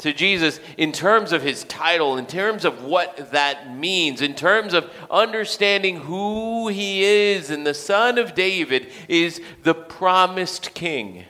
to 0.03 0.13
Jesus 0.13 0.59
in 0.77 0.91
terms 0.91 1.33
of 1.33 1.43
his 1.43 1.63
title, 1.65 2.19
in 2.19 2.27
terms 2.27 2.65
of 2.65 2.83
what 2.83 3.31
that 3.31 3.75
means, 3.75 4.21
in 4.21 4.35
terms 4.35 4.75
of 4.75 4.91
understanding 5.09 5.97
who 5.97 6.69
he 6.69 7.05
is. 7.05 7.51
And 7.51 7.65
the 7.65 7.75
Son 7.75 8.19
of 8.19 8.35
David 8.35 8.89
is 9.09 9.41
the 9.63 9.75
promised 9.75 10.75
king, 10.75 11.25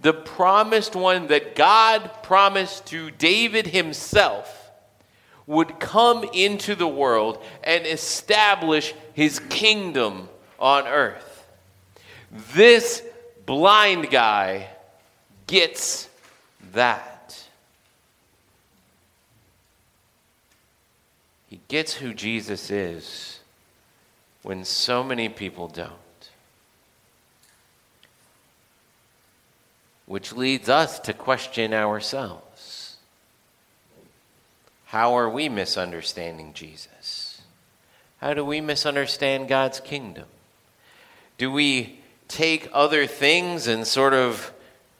the 0.00 0.12
promised 0.12 0.96
one 0.96 1.28
that 1.28 1.54
God 1.54 2.10
promised 2.24 2.86
to 2.86 3.12
David 3.12 3.68
himself 3.68 4.70
would 5.46 5.78
come 5.78 6.24
into 6.32 6.74
the 6.74 6.88
world 6.88 7.42
and 7.62 7.86
establish 7.86 8.92
his 9.12 9.38
kingdom 9.38 10.28
on 10.58 10.86
earth. 10.88 11.46
This 12.54 13.02
blind 13.46 14.10
guy 14.10 14.68
gets 15.46 16.08
that. 16.72 17.11
He 21.52 21.60
gets 21.68 21.92
who 21.92 22.14
Jesus 22.14 22.70
is 22.70 23.40
when 24.42 24.64
so 24.64 25.04
many 25.04 25.28
people 25.28 25.68
don't. 25.68 25.92
Which 30.06 30.32
leads 30.32 30.70
us 30.70 30.98
to 31.00 31.12
question 31.12 31.74
ourselves. 31.74 32.96
How 34.86 35.12
are 35.12 35.28
we 35.28 35.50
misunderstanding 35.50 36.54
Jesus? 36.54 37.42
How 38.16 38.32
do 38.32 38.46
we 38.46 38.62
misunderstand 38.62 39.46
God's 39.46 39.78
kingdom? 39.78 40.28
Do 41.36 41.52
we 41.52 41.98
take 42.28 42.70
other 42.72 43.06
things 43.06 43.66
and 43.66 43.86
sort 43.86 44.14
of 44.14 44.54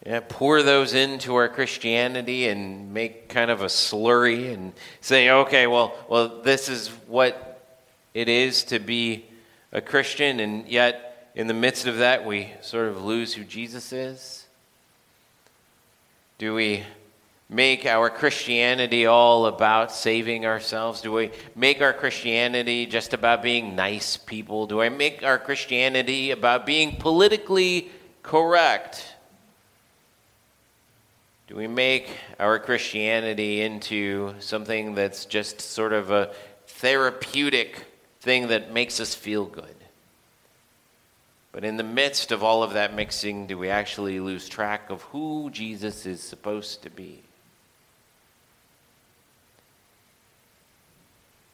yeah, 0.05 0.21
pour 0.29 0.63
those 0.63 0.95
into 0.95 1.35
our 1.37 1.49
Christianity 1.49 2.49
and 2.49 2.93
make 2.93 3.29
kind 3.29 3.51
of 3.51 3.63
a 3.63 3.67
slurry 3.67 4.53
and 4.53 4.73
say, 5.01 5.31
okay, 5.31 5.67
well, 5.67 5.95
well, 6.09 6.43
this 6.43 6.69
is 6.69 6.89
what 7.07 7.79
it 8.13 8.29
is 8.29 8.65
to 8.65 8.79
be 8.79 9.25
a 9.71 9.81
Christian, 9.81 10.41
and 10.41 10.67
yet 10.69 11.31
in 11.35 11.47
the 11.47 11.55
midst 11.55 11.87
of 11.87 11.99
that, 11.99 12.27
we 12.27 12.53
sort 12.61 12.89
of 12.89 13.03
lose 13.03 13.33
who 13.33 13.45
Jesus 13.45 13.93
is? 13.93 14.47
Do 16.39 16.55
we 16.55 16.85
make 17.49 17.87
our 17.87 18.11
Christianity 18.11 19.07
all 19.07 19.47
about 19.47 19.93
saving 19.93 20.45
ourselves? 20.45 21.01
Do 21.01 21.13
we 21.13 21.31
make 21.55 21.81
our 21.81 21.93
Christianity 21.93 22.87
just 22.87 23.15
about 23.15 23.43
being 23.43 23.77
nice 23.77 24.17
people? 24.17 24.67
Do 24.67 24.83
I 24.83 24.89
make 24.89 25.23
our 25.23 25.39
Christianity 25.39 26.33
about 26.33 26.67
being 26.67 26.97
politically 26.97 27.91
correct? 28.23 29.12
Do 31.53 31.59
we 31.59 31.67
make 31.67 32.09
our 32.41 32.59
Christianity 32.59 33.61
into 33.61 34.35
something 34.39 34.95
that's 34.95 35.27
just 35.27 35.61
sort 35.61 35.93
of 35.93 36.11
a 36.11 36.33
therapeutic 36.67 37.85
thing 38.23 38.49
that 38.49 38.73
makes 38.73 39.01
us 39.01 39.15
feel 39.15 39.45
good? 39.45 39.75
But 41.53 41.63
in 41.63 41.77
the 41.77 41.85
midst 41.85 42.33
of 42.33 42.43
all 42.43 42.63
of 42.63 42.73
that 42.73 42.95
mixing, 42.95 43.49
do 43.49 43.59
we 43.59 43.69
actually 43.69 44.19
lose 44.19 44.49
track 44.49 44.89
of 44.89 45.03
who 45.03 45.51
Jesus 45.51 46.07
is 46.07 46.23
supposed 46.23 46.85
to 46.85 46.89
be? 46.89 47.21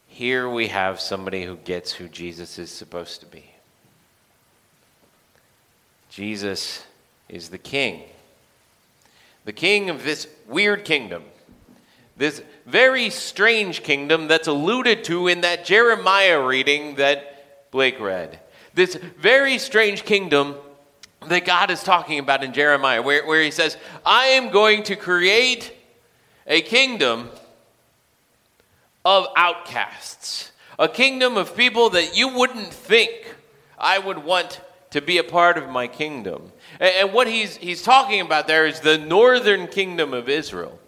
Here 0.07 0.49
we 0.49 0.69
have 0.69 1.01
somebody 1.01 1.43
who 1.43 1.57
gets 1.57 1.91
who 1.91 2.07
Jesus 2.07 2.57
is 2.61 2.71
supposed 2.71 3.19
to 3.19 3.27
be. 3.27 3.51
Jesus 6.09 6.85
is 7.29 7.49
the 7.49 7.59
king 7.59 8.05
the 9.49 9.53
king 9.55 9.89
of 9.89 10.05
this 10.05 10.29
weird 10.47 10.85
kingdom, 10.85 11.25
this 12.19 12.43
very 12.67 13.09
strange 13.09 13.83
kingdom 13.83 14.29
that's 14.29 14.47
alluded 14.47 15.03
to 15.05 15.27
in 15.27 15.41
that 15.41 15.65
Jeremiah 15.65 16.45
reading 16.45 16.97
that 16.97 17.71
Blake 17.71 17.99
read. 17.99 18.41
This 18.75 18.97
very 19.19 19.57
strange 19.57 20.05
kingdom 20.05 20.55
that 21.29 21.47
God 21.47 21.71
is 21.71 21.83
talking 21.83 22.19
about 22.19 22.45
in 22.45 22.53
Jeremiah, 22.53 23.01
where, 23.01 23.27
where 23.27 23.43
he 23.43 23.51
says, 23.51 23.79
I 24.05 24.27
am 24.27 24.51
going 24.51 24.83
to 24.83 24.97
create 24.97 25.73
a 26.47 26.61
kingdom 26.61 27.31
of 29.03 29.29
outcasts, 29.35 30.53
a 30.79 30.91
kingdom 30.91 31.39
of 31.39 31.57
people 31.57 31.89
that 31.89 32.15
you 32.15 32.29
wouldn't 32.29 32.71
think 32.71 33.35
I 33.79 33.99
would 33.99 34.19
want 34.19 34.61
to 34.91 35.01
be 35.01 35.17
a 35.17 35.25
part 35.25 35.57
of 35.57 35.71
my 35.71 35.87
kingdom. 35.87 36.53
And 36.81 37.13
what 37.13 37.27
he's, 37.27 37.57
he's 37.57 37.83
talking 37.83 38.21
about 38.21 38.47
there 38.47 38.67
is 38.67 38.81
the 38.81 38.99
northern 38.99 39.67
kingdom 39.67 40.15
of 40.15 40.29
Israel. 40.29 40.79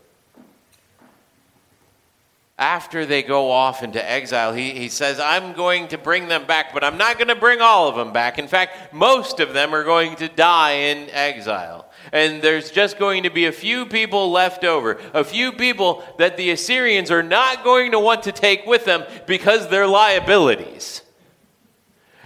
After 2.59 3.07
they 3.07 3.23
go 3.23 3.51
off 3.51 3.83
into 3.83 4.07
exile, 4.09 4.53
he, 4.53 4.73
he 4.73 4.89
says, 4.91 5.19
I'm 5.19 5.55
going 5.55 5.89
to 5.89 5.99
bring 5.99 6.29
them 6.29 6.47
back, 6.47 6.75
but 6.75 6.85
I'm 6.85 6.99
not 6.99 7.17
going 7.17 7.29
to 7.29 7.35
bring 7.35 7.61
all 7.63 7.89
of 7.89 7.97
them 7.97 8.13
back. 8.13 8.39
In 8.39 8.49
fact, 8.49 8.93
most 8.93 9.41
of 9.41 9.55
them 9.55 9.75
are 9.75 9.83
going 9.83 10.15
to 10.17 10.29
die 10.29 10.73
in 10.73 11.09
exile. 11.11 11.91
And 12.13 12.43
there's 12.43 12.71
just 12.71 12.99
going 12.99 13.23
to 13.23 13.31
be 13.31 13.47
a 13.47 13.53
few 13.53 13.87
people 13.87 14.31
left 14.31 14.63
over, 14.63 15.01
a 15.15 15.25
few 15.25 15.53
people 15.53 16.05
that 16.19 16.37
the 16.37 16.51
Assyrians 16.51 17.11
are 17.11 17.23
not 17.23 17.65
going 17.65 17.93
to 17.93 17.99
want 17.99 18.25
to 18.25 18.33
take 18.33 18.67
with 18.67 18.85
them 18.85 19.05
because 19.27 19.69
they're 19.69 19.87
liabilities. 19.87 21.03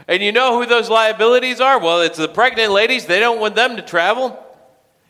And 0.06 0.23
you 0.23 0.32
know 0.32 0.61
who 0.61 0.66
those 0.66 0.90
liabilities 0.90 1.61
are? 1.61 1.78
Well, 1.78 2.02
it's 2.02 2.18
the 2.18 2.28
pregnant 2.28 2.73
ladies. 2.73 3.06
They 3.06 3.20
don't 3.20 3.40
want 3.40 3.54
them 3.54 3.76
to 3.76 3.82
travel. 3.82 4.38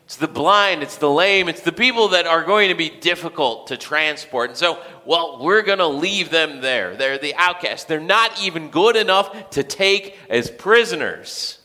It's 0.05 0.17
the 0.17 0.27
blind, 0.27 0.83
it's 0.83 0.97
the 0.97 1.09
lame, 1.09 1.49
it's 1.49 1.61
the 1.61 1.71
people 1.71 2.09
that 2.09 2.27
are 2.27 2.43
going 2.43 2.69
to 2.69 2.75
be 2.75 2.91
difficult 2.91 3.67
to 3.67 3.77
transport. 3.77 4.51
And 4.51 4.57
so, 4.57 4.79
well, 5.03 5.39
we're 5.41 5.63
going 5.63 5.79
to 5.79 5.87
leave 5.87 6.29
them 6.29 6.61
there. 6.61 6.95
They're 6.95 7.17
the 7.17 7.33
outcasts. 7.33 7.85
They're 7.85 7.99
not 7.99 8.39
even 8.39 8.69
good 8.69 8.95
enough 8.95 9.49
to 9.51 9.63
take 9.63 10.15
as 10.29 10.51
prisoners. 10.51 11.57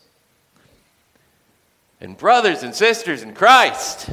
And, 1.99 2.17
brothers 2.17 2.63
and 2.63 2.73
sisters 2.73 3.21
in 3.21 3.35
Christ, 3.35 4.09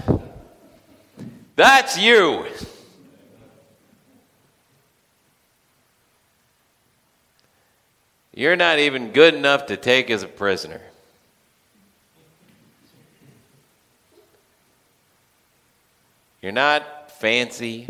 that's 1.56 1.96
you. 1.96 2.44
You're 8.38 8.54
not 8.54 8.78
even 8.78 9.10
good 9.10 9.34
enough 9.34 9.66
to 9.66 9.76
take 9.76 10.10
as 10.10 10.22
a 10.22 10.28
prisoner. 10.28 10.80
You're 16.40 16.52
not 16.52 17.10
fancy. 17.10 17.88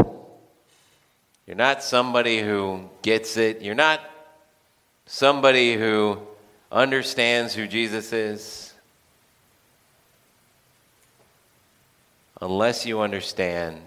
You're 1.46 1.54
not 1.54 1.82
somebody 1.82 2.40
who 2.40 2.88
gets 3.02 3.36
it. 3.36 3.60
You're 3.60 3.74
not 3.74 4.00
somebody 5.04 5.74
who 5.74 6.18
understands 6.72 7.52
who 7.52 7.66
Jesus 7.66 8.14
is. 8.14 8.72
Unless 12.40 12.86
you 12.86 13.00
understand 13.00 13.82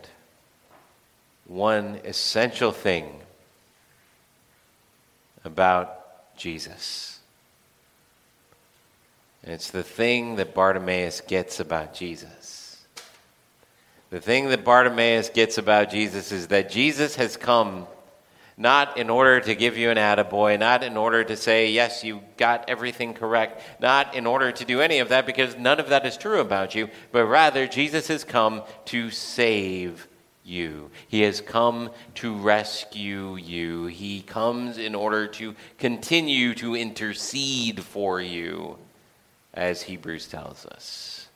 one 1.48 2.00
essential 2.06 2.72
thing 2.72 3.20
about 5.44 6.01
Jesus. 6.42 7.20
And 9.44 9.54
it's 9.54 9.70
the 9.70 9.84
thing 9.84 10.38
that 10.38 10.56
Bartimaeus 10.56 11.22
gets 11.22 11.60
about 11.60 11.94
Jesus. 11.94 12.84
The 14.10 14.20
thing 14.20 14.50
that 14.50 14.66
Bartimaeus 14.66 15.30
gets 15.30 15.58
about 15.58 15.92
Jesus 15.92 16.32
is 16.32 16.48
that 16.48 16.70
Jesus 16.70 17.16
has 17.16 17.38
come 17.38 17.86
not 18.58 18.98
in 18.98 19.10
order 19.10 19.40
to 19.40 19.56
give 19.56 19.78
you 19.78 19.90
an 19.90 19.98
attaboy, 19.98 20.60
not 20.60 20.84
in 20.84 20.98
order 20.98 21.24
to 21.24 21.38
say, 21.38 21.72
yes, 21.72 22.04
you 22.04 22.22
got 22.38 22.70
everything 22.70 23.14
correct, 23.14 23.62
not 23.80 24.14
in 24.14 24.28
order 24.28 24.52
to 24.52 24.66
do 24.66 24.82
any 24.82 25.00
of 25.00 25.10
that, 25.10 25.26
because 25.26 25.56
none 25.58 25.80
of 25.80 25.90
that 25.90 26.06
is 26.06 26.18
true 26.18 26.40
about 26.40 26.76
you, 26.76 26.90
but 27.12 27.26
rather, 27.26 27.68
Jesus 27.68 28.08
has 28.08 28.24
come 28.24 28.62
to 28.86 29.10
save 29.10 30.08
you. 30.52 30.92
He 31.08 31.22
has 31.22 31.42
come 31.42 31.90
to 32.16 32.36
rescue 32.36 33.36
you. 33.38 33.86
He 33.86 34.22
comes 34.22 34.78
in 34.78 34.94
order 34.94 35.28
to 35.28 35.56
continue 35.80 36.54
to 36.56 36.76
intercede 36.76 37.82
for 37.82 38.22
you, 38.22 38.78
as 39.54 39.82
Hebrews 39.82 40.28
tells 40.28 40.66
us. 40.66 41.28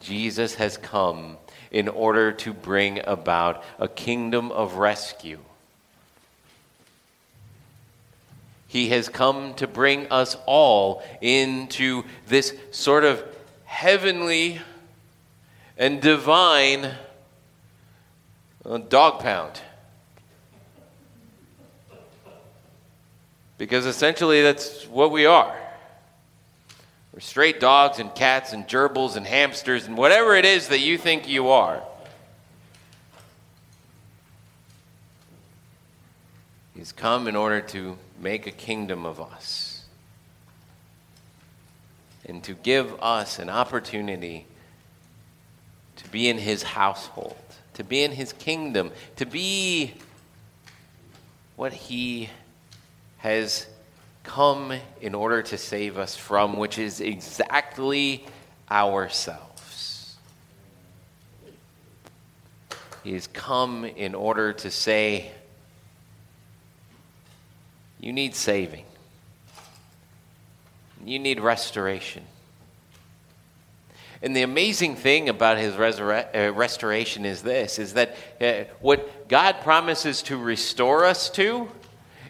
Jesus 0.00 0.54
has 0.54 0.76
come 0.76 1.36
in 1.70 1.88
order 1.88 2.32
to 2.32 2.52
bring 2.52 3.00
about 3.06 3.64
a 3.78 3.88
kingdom 3.88 4.52
of 4.52 4.74
rescue 4.74 5.40
He 8.74 8.88
has 8.88 9.08
come 9.08 9.54
to 9.54 9.68
bring 9.68 10.08
us 10.08 10.36
all 10.46 11.04
into 11.20 12.02
this 12.26 12.56
sort 12.72 13.04
of 13.04 13.22
heavenly 13.66 14.60
and 15.78 16.02
divine 16.02 16.90
Uh, 18.64 18.78
dog 18.78 19.20
pound. 19.20 19.60
Because 23.58 23.86
essentially 23.86 24.42
that's 24.42 24.86
what 24.86 25.10
we 25.10 25.26
are. 25.26 25.56
We're 27.12 27.20
straight 27.20 27.60
dogs 27.60 28.00
and 28.00 28.12
cats 28.14 28.52
and 28.52 28.66
gerbils 28.66 29.16
and 29.16 29.26
hamsters 29.26 29.86
and 29.86 29.96
whatever 29.96 30.34
it 30.34 30.44
is 30.44 30.68
that 30.68 30.80
you 30.80 30.98
think 30.98 31.28
you 31.28 31.50
are. 31.50 31.82
He's 36.74 36.90
come 36.90 37.28
in 37.28 37.36
order 37.36 37.60
to 37.60 37.96
make 38.20 38.46
a 38.46 38.50
kingdom 38.50 39.06
of 39.06 39.20
us 39.20 39.84
and 42.26 42.42
to 42.44 42.54
give 42.54 43.00
us 43.00 43.38
an 43.38 43.48
opportunity 43.48 44.46
to 45.96 46.08
be 46.08 46.28
in 46.28 46.38
his 46.38 46.62
household, 46.62 47.36
to 47.74 47.84
be 47.84 48.02
in 48.02 48.12
his 48.12 48.32
kingdom, 48.32 48.90
to 49.16 49.26
be 49.26 49.94
what 51.56 51.72
he 51.72 52.30
has 53.18 53.66
come 54.22 54.72
in 55.00 55.14
order 55.14 55.42
to 55.42 55.58
save 55.58 55.98
us 55.98 56.16
from, 56.16 56.56
which 56.56 56.78
is 56.78 57.00
exactly 57.00 58.24
ourselves. 58.70 60.16
He 63.02 63.12
has 63.12 63.26
come 63.26 63.84
in 63.84 64.14
order 64.14 64.52
to 64.54 64.70
say, 64.70 65.30
you 68.00 68.12
need 68.12 68.34
saving. 68.34 68.84
You 71.04 71.18
need 71.18 71.40
restoration. 71.40 72.24
And 74.24 74.34
the 74.34 74.40
amazing 74.40 74.96
thing 74.96 75.28
about 75.28 75.58
his 75.58 75.74
uh, 75.74 76.52
restoration 76.54 77.26
is 77.26 77.42
this 77.42 77.78
is 77.78 77.92
that 77.92 78.16
uh, 78.40 78.64
what 78.80 79.28
God 79.28 79.60
promises 79.60 80.22
to 80.22 80.38
restore 80.38 81.04
us 81.04 81.28
to 81.32 81.68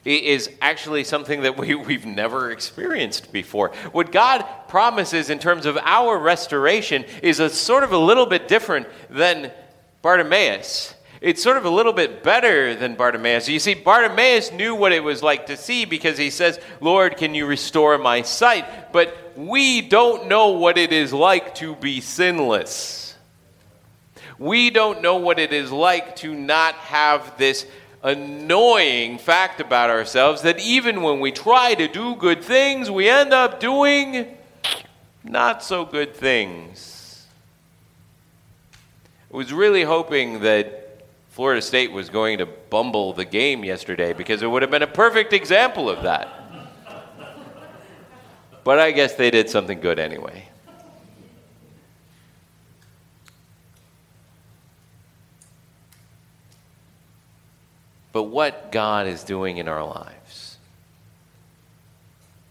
is 0.04 0.50
actually 0.60 1.04
something 1.04 1.42
that 1.42 1.56
we, 1.56 1.76
we've 1.76 2.04
never 2.04 2.50
experienced 2.50 3.32
before. 3.32 3.68
What 3.92 4.10
God 4.10 4.44
promises 4.66 5.30
in 5.30 5.38
terms 5.38 5.66
of 5.66 5.78
our 5.78 6.18
restoration 6.18 7.04
is 7.22 7.38
a 7.38 7.48
sort 7.48 7.84
of 7.84 7.92
a 7.92 7.98
little 7.98 8.26
bit 8.26 8.48
different 8.48 8.88
than 9.08 9.52
Bartimaeus 10.02 10.94
it's 11.24 11.42
sort 11.42 11.56
of 11.56 11.64
a 11.64 11.70
little 11.70 11.94
bit 11.94 12.22
better 12.22 12.74
than 12.74 12.96
Bartimaeus. 12.96 13.48
You 13.48 13.58
see, 13.58 13.72
Bartimaeus 13.72 14.52
knew 14.52 14.74
what 14.74 14.92
it 14.92 15.02
was 15.02 15.22
like 15.22 15.46
to 15.46 15.56
see 15.56 15.86
because 15.86 16.18
he 16.18 16.28
says, 16.28 16.60
Lord, 16.82 17.16
can 17.16 17.34
you 17.34 17.46
restore 17.46 17.96
my 17.96 18.20
sight? 18.20 18.92
But 18.92 19.32
we 19.34 19.80
don't 19.80 20.28
know 20.28 20.50
what 20.50 20.76
it 20.76 20.92
is 20.92 21.14
like 21.14 21.54
to 21.56 21.76
be 21.76 22.02
sinless. 22.02 23.16
We 24.38 24.68
don't 24.68 25.00
know 25.00 25.16
what 25.16 25.38
it 25.38 25.54
is 25.54 25.72
like 25.72 26.14
to 26.16 26.34
not 26.34 26.74
have 26.74 27.38
this 27.38 27.64
annoying 28.02 29.16
fact 29.16 29.62
about 29.62 29.88
ourselves 29.88 30.42
that 30.42 30.60
even 30.60 31.00
when 31.00 31.20
we 31.20 31.32
try 31.32 31.74
to 31.74 31.88
do 31.88 32.16
good 32.16 32.44
things, 32.44 32.90
we 32.90 33.08
end 33.08 33.32
up 33.32 33.60
doing 33.60 34.36
not 35.22 35.64
so 35.64 35.86
good 35.86 36.14
things. 36.14 37.26
I 39.32 39.38
was 39.38 39.54
really 39.54 39.84
hoping 39.84 40.40
that 40.40 40.82
Florida 41.34 41.60
State 41.60 41.90
was 41.90 42.10
going 42.10 42.38
to 42.38 42.46
bumble 42.46 43.12
the 43.12 43.24
game 43.24 43.64
yesterday 43.64 44.12
because 44.12 44.40
it 44.40 44.46
would 44.46 44.62
have 44.62 44.70
been 44.70 44.84
a 44.84 44.86
perfect 44.86 45.32
example 45.32 45.90
of 45.90 46.04
that. 46.04 46.28
But 48.62 48.78
I 48.78 48.92
guess 48.92 49.16
they 49.16 49.32
did 49.32 49.50
something 49.50 49.80
good 49.80 49.98
anyway. 49.98 50.46
But 58.12 58.22
what 58.22 58.70
God 58.70 59.08
is 59.08 59.24
doing 59.24 59.56
in 59.56 59.66
our 59.66 59.84
lives 59.84 60.58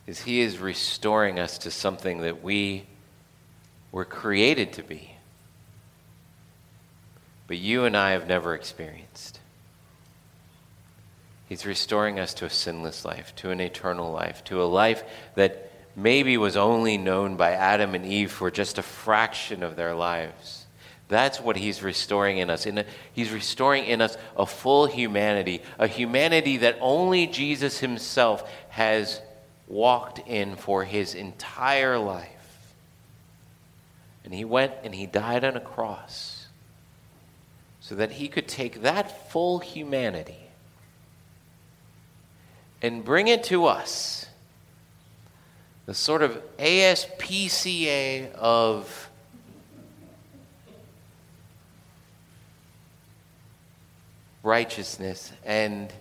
is 0.05 0.23
He 0.23 0.41
is 0.41 0.57
restoring 0.57 1.39
us 1.39 1.57
to 1.59 1.71
something 1.71 2.19
that 2.19 2.43
we 2.43 2.83
were 3.93 4.03
created 4.03 4.73
to 4.73 4.83
be 4.83 5.12
but 7.47 7.57
you 7.57 7.85
and 7.85 7.95
I 7.95 8.11
have 8.11 8.27
never 8.27 8.55
experienced. 8.55 9.39
He's 11.49 11.65
restoring 11.65 12.19
us 12.19 12.33
to 12.35 12.45
a 12.45 12.49
sinless 12.49 13.05
life, 13.05 13.35
to 13.37 13.51
an 13.51 13.59
eternal 13.59 14.11
life, 14.11 14.43
to 14.45 14.63
a 14.63 14.65
life 14.65 15.03
that 15.35 15.71
maybe 15.95 16.37
was 16.37 16.57
only 16.57 16.97
known 16.97 17.35
by 17.35 17.51
Adam 17.51 17.93
and 17.93 18.05
Eve 18.05 18.31
for 18.31 18.49
just 18.49 18.77
a 18.77 18.81
fraction 18.81 19.61
of 19.61 19.75
their 19.75 19.93
lives. 19.93 20.65
That's 21.09 21.39
what 21.39 21.57
he's 21.57 21.83
restoring 21.83 22.39
in 22.39 22.49
us. 22.49 22.65
In 22.65 22.83
he's 23.11 23.29
restoring 23.29 23.85
in 23.85 24.01
us 24.01 24.17
a 24.35 24.45
full 24.45 24.87
humanity, 24.87 25.61
a 25.77 25.85
humanity 25.85 26.57
that 26.57 26.77
only 26.81 27.27
Jesus 27.27 27.79
himself 27.79 28.49
has 28.69 29.21
walked 29.67 30.19
in 30.27 30.55
for 30.55 30.83
his 30.83 31.13
entire 31.13 31.99
life. 31.99 32.29
And 34.23 34.33
he 34.33 34.45
went 34.45 34.73
and 34.83 34.95
he 34.95 35.05
died 35.05 35.43
on 35.43 35.55
a 35.55 35.61
cross 35.61 36.32
so 37.83 37.95
that 37.95 38.13
he 38.13 38.29
could 38.29 38.47
take 38.47 38.81
that 38.83 39.29
full 39.29 39.59
humanity 39.59 40.47
and 42.81 43.03
bring 43.03 43.27
it 43.27 43.43
to 43.43 43.65
us. 43.65 44.25
The 45.85 45.93
sort 45.93 46.21
of 46.21 46.41
ASPCA 46.57 48.31
of 48.35 49.09
righteousness 54.43 55.33
and 55.43 55.91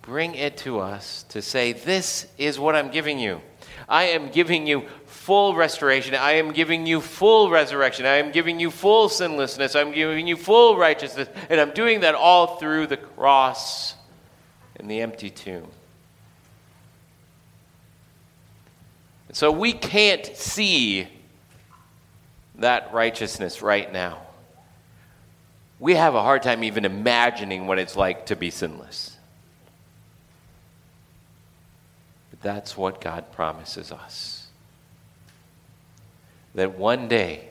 bring 0.00 0.36
it 0.36 0.56
to 0.58 0.78
us 0.78 1.24
to 1.30 1.42
say, 1.42 1.72
This 1.72 2.28
is 2.38 2.60
what 2.60 2.76
I'm 2.76 2.92
giving 2.92 3.18
you. 3.18 3.40
I 3.88 4.04
am 4.04 4.28
giving 4.28 4.64
you 4.68 4.84
full 5.24 5.54
restoration. 5.54 6.14
I 6.14 6.32
am 6.32 6.52
giving 6.52 6.84
you 6.84 7.00
full 7.00 7.48
resurrection. 7.48 8.04
I 8.04 8.16
am 8.16 8.30
giving 8.30 8.60
you 8.60 8.70
full 8.70 9.08
sinlessness. 9.08 9.74
I'm 9.74 9.92
giving 9.92 10.26
you 10.26 10.36
full 10.36 10.76
righteousness. 10.76 11.30
And 11.48 11.58
I'm 11.58 11.70
doing 11.70 12.00
that 12.00 12.14
all 12.14 12.58
through 12.58 12.88
the 12.88 12.98
cross 12.98 13.94
and 14.76 14.90
the 14.90 15.00
empty 15.00 15.30
tomb. 15.30 15.66
So 19.32 19.50
we 19.50 19.72
can't 19.72 20.26
see 20.36 21.08
that 22.56 22.92
righteousness 22.92 23.62
right 23.62 23.90
now. 23.90 24.18
We 25.80 25.94
have 25.94 26.14
a 26.14 26.22
hard 26.22 26.42
time 26.42 26.62
even 26.64 26.84
imagining 26.84 27.66
what 27.66 27.78
it's 27.78 27.96
like 27.96 28.26
to 28.26 28.36
be 28.36 28.50
sinless. 28.50 29.16
But 32.30 32.42
that's 32.42 32.76
what 32.76 33.00
God 33.00 33.32
promises 33.32 33.90
us. 33.90 34.43
That 36.54 36.78
one 36.78 37.08
day 37.08 37.48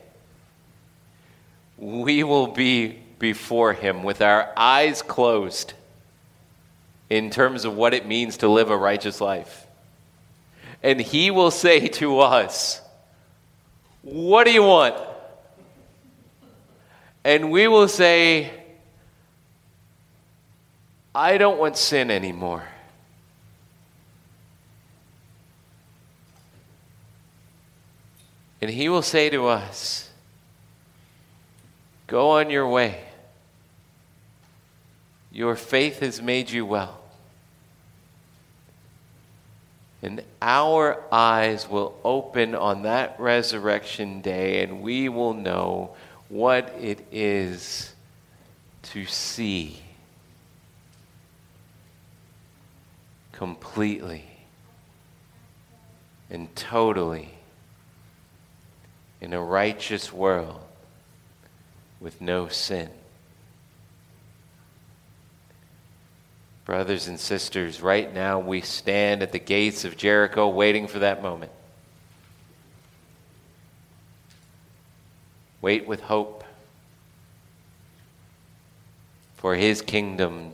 we 1.76 2.24
will 2.24 2.46
be 2.46 2.98
before 3.18 3.72
Him 3.72 4.02
with 4.02 4.22
our 4.22 4.52
eyes 4.56 5.02
closed 5.02 5.74
in 7.10 7.30
terms 7.30 7.64
of 7.64 7.74
what 7.76 7.94
it 7.94 8.06
means 8.06 8.38
to 8.38 8.48
live 8.48 8.70
a 8.70 8.76
righteous 8.76 9.20
life. 9.20 9.66
And 10.82 11.00
He 11.00 11.30
will 11.30 11.50
say 11.50 11.88
to 11.88 12.20
us, 12.20 12.80
What 14.02 14.44
do 14.44 14.52
you 14.52 14.62
want? 14.62 14.96
And 17.24 17.50
we 17.50 17.68
will 17.68 17.88
say, 17.88 18.50
I 21.14 21.38
don't 21.38 21.58
want 21.58 21.76
sin 21.76 22.10
anymore. 22.10 22.64
And 28.64 28.72
he 28.72 28.88
will 28.88 29.02
say 29.02 29.28
to 29.28 29.46
us, 29.46 30.08
Go 32.06 32.30
on 32.30 32.48
your 32.48 32.66
way. 32.66 32.98
Your 35.30 35.54
faith 35.54 36.00
has 36.00 36.22
made 36.22 36.48
you 36.48 36.64
well. 36.64 36.98
And 40.00 40.22
our 40.40 40.98
eyes 41.12 41.68
will 41.68 41.94
open 42.02 42.54
on 42.54 42.84
that 42.84 43.20
resurrection 43.20 44.22
day, 44.22 44.62
and 44.62 44.80
we 44.80 45.10
will 45.10 45.34
know 45.34 45.94
what 46.30 46.74
it 46.80 47.06
is 47.12 47.92
to 48.84 49.04
see 49.04 49.82
completely 53.30 54.24
and 56.30 56.56
totally 56.56 57.34
in 59.24 59.32
a 59.32 59.42
righteous 59.42 60.12
world 60.12 60.60
with 61.98 62.20
no 62.20 62.46
sin. 62.46 62.90
Brothers 66.66 67.08
and 67.08 67.18
sisters, 67.18 67.80
right 67.80 68.12
now 68.12 68.38
we 68.38 68.60
stand 68.60 69.22
at 69.22 69.32
the 69.32 69.38
gates 69.38 69.86
of 69.86 69.96
Jericho 69.96 70.48
waiting 70.48 70.86
for 70.86 70.98
that 70.98 71.22
moment. 71.22 71.52
Wait 75.62 75.86
with 75.86 76.02
hope, 76.02 76.44
for 79.36 79.54
his 79.54 79.80
kingdom 79.80 80.52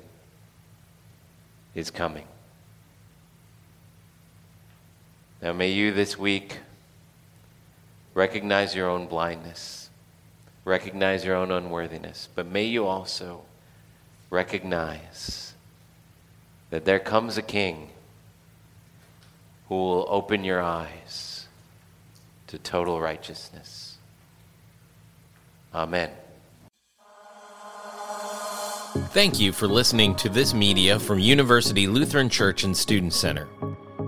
is 1.74 1.90
coming. 1.90 2.26
Now, 5.42 5.54
may 5.54 5.72
you 5.72 5.92
this 5.92 6.16
week 6.16 6.58
recognize 8.14 8.74
your 8.74 8.88
own 8.88 9.06
blindness, 9.06 9.90
recognize 10.64 11.24
your 11.24 11.36
own 11.36 11.50
unworthiness, 11.50 12.28
but 12.34 12.46
may 12.46 12.64
you 12.64 12.86
also 12.86 13.42
recognize 14.30 15.54
that 16.70 16.84
there 16.84 17.00
comes 17.00 17.36
a 17.36 17.42
king 17.42 17.90
who 19.68 19.74
will 19.74 20.06
open 20.08 20.44
your 20.44 20.60
eyes 20.60 21.46
to 22.46 22.58
total 22.58 23.00
righteousness. 23.00 23.96
Amen. 25.74 26.10
Thank 29.12 29.38
you 29.38 29.52
for 29.52 29.68
listening 29.68 30.16
to 30.16 30.28
this 30.28 30.52
media 30.52 30.98
from 30.98 31.20
University 31.20 31.86
Lutheran 31.86 32.28
Church 32.28 32.64
and 32.64 32.76
Student 32.76 33.12
Center. 33.12 33.46